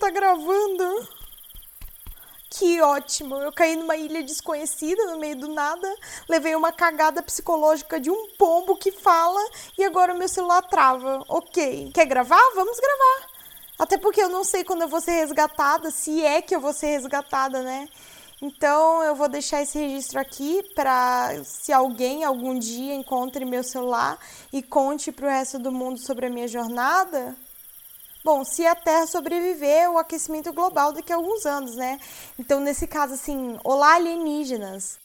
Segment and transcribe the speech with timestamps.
[0.00, 1.08] tá gravando.
[2.48, 3.36] Que ótimo!
[3.36, 5.88] Eu caí numa ilha desconhecida no meio do nada,
[6.28, 9.40] levei uma cagada psicológica de um pombo que fala
[9.78, 11.22] e agora meu celular trava.
[11.28, 11.90] Ok.
[11.94, 12.42] Quer gravar?
[12.54, 13.30] Vamos gravar.
[13.78, 16.72] Até porque eu não sei quando eu vou ser resgatada, se é que eu vou
[16.72, 17.88] ser resgatada, né?
[18.42, 24.18] Então eu vou deixar esse registro aqui para se alguém algum dia encontre meu celular
[24.52, 27.36] e conte para o resto do mundo sobre a minha jornada.
[28.22, 31.98] Bom, se a Terra sobreviver, o aquecimento global daqui a alguns anos, né?
[32.38, 34.98] Então, nesse caso, assim, olá alienígenas.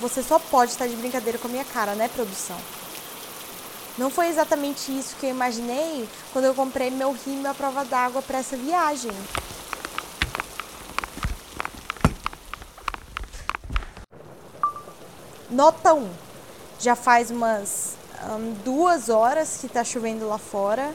[0.00, 2.58] Você só pode estar de brincadeira com a minha cara, né, produção?
[3.96, 8.20] Não foi exatamente isso que eu imaginei quando eu comprei meu rímel à prova d'água
[8.20, 9.12] para essa viagem.
[15.48, 16.10] Nota 1.
[16.80, 20.94] Já faz umas um, duas horas que está chovendo lá fora.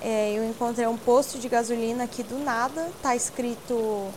[0.00, 2.90] É, eu encontrei um posto de gasolina aqui do nada.
[3.02, 4.10] Tá escrito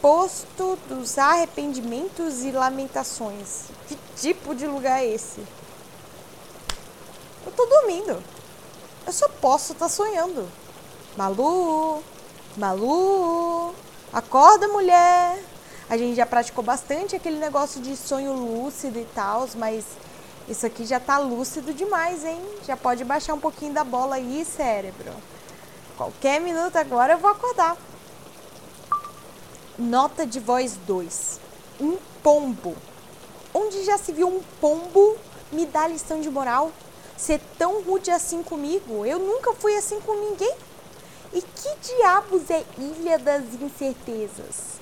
[0.00, 3.64] Posto dos Arrependimentos e Lamentações.
[3.88, 5.40] Que tipo de lugar é esse?
[7.44, 8.22] Eu tô dormindo.
[9.06, 10.48] Eu só posso estar tá sonhando.
[11.16, 12.02] Malu,
[12.56, 13.74] Malu,
[14.12, 15.42] acorda mulher.
[15.88, 19.84] A gente já praticou bastante aquele negócio de sonho lúcido e tal, mas
[20.48, 22.40] isso aqui já tá lúcido demais, hein?
[22.66, 25.12] Já pode baixar um pouquinho da bola aí, cérebro.
[25.96, 27.76] Qualquer minuto agora eu vou acordar.
[29.78, 31.40] Nota de voz 2.
[31.80, 32.76] Um pombo.
[33.54, 35.16] Onde já se viu um pombo
[35.52, 36.72] me dar lição de moral?
[37.16, 39.04] Ser tão rude assim comigo?
[39.04, 40.54] Eu nunca fui assim com ninguém.
[41.32, 44.80] E que diabos é Ilha das Incertezas?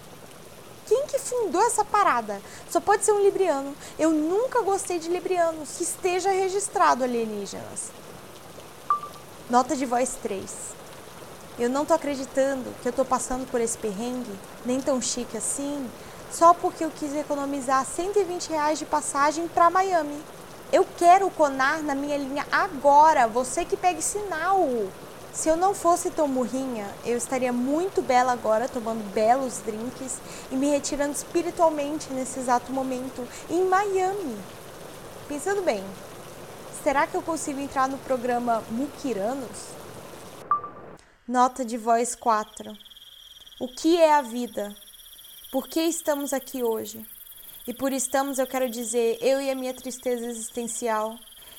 [0.89, 2.41] Quem que fundou essa parada?
[2.71, 3.77] Só pode ser um libriano.
[3.99, 5.77] Eu nunca gostei de librianos.
[5.77, 7.93] Que esteja registrado alienígenas.
[9.51, 10.51] Nota de voz 3.
[11.59, 14.31] Eu não tô acreditando que eu tô passando por esse perrengue,
[14.65, 15.91] nem tão chique assim,
[16.31, 20.23] só porque eu quis economizar 120 reais de passagem para Miami.
[20.73, 24.61] Eu quero o Conar na minha linha agora, você que pegue sinal.
[25.33, 30.19] Se eu não fosse tão burrinha, eu estaria muito bela agora, tomando belos drinks
[30.51, 34.37] e me retirando espiritualmente nesse exato momento em Miami.
[35.29, 35.85] Pensando bem,
[36.83, 39.69] será que eu consigo entrar no programa Mukiranos?
[41.27, 42.73] Nota de voz 4.
[43.61, 44.75] O que é a vida?
[45.53, 47.07] Por que estamos aqui hoje?
[47.67, 51.19] E por estamos eu quero dizer eu e a minha tristeza existencial.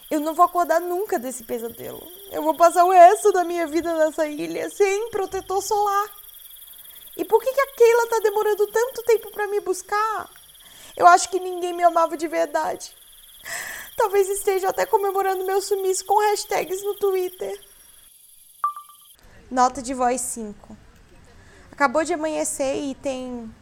[0.09, 2.01] Eu não vou acordar nunca desse pesadelo.
[2.31, 6.09] Eu vou passar o resto da minha vida nessa ilha sem protetor solar.
[7.15, 10.29] E por que, que a Keila tá demorando tanto tempo para me buscar?
[10.97, 12.95] Eu acho que ninguém me amava de verdade.
[13.95, 17.59] Talvez esteja até comemorando meu sumiço com hashtags no Twitter.
[19.51, 20.77] Nota de voz 5.
[21.71, 23.53] Acabou de amanhecer e tem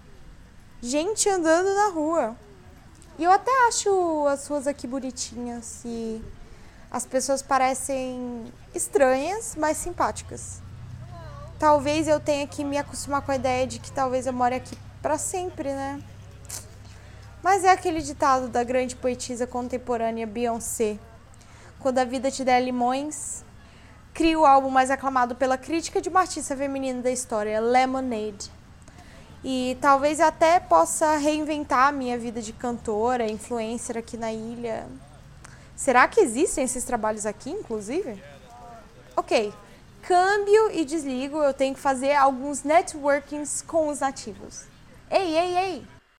[0.81, 2.37] gente andando na rua.
[3.17, 6.21] E eu até acho as ruas aqui bonitinhas e
[6.91, 8.45] as pessoas parecem
[8.75, 10.61] estranhas, mas simpáticas.
[11.57, 14.77] Talvez eu tenha que me acostumar com a ideia de que talvez eu more aqui
[15.01, 15.99] para sempre, né?
[17.41, 20.99] Mas é aquele ditado da grande poetisa contemporânea Beyoncé:
[21.79, 23.43] Quando a vida te der limões,
[24.13, 28.56] crie o álbum mais aclamado pela crítica de uma artista feminina da história, Lemonade.
[29.43, 34.87] E talvez até possa reinventar a minha vida de cantora, influencer aqui na ilha.
[35.75, 38.21] Será que existem esses trabalhos aqui, inclusive?
[39.15, 39.53] Ok,
[40.01, 44.63] câmbio e desligo, eu tenho que fazer alguns networkings com os nativos.
[45.09, 45.96] Ei, ei, ei!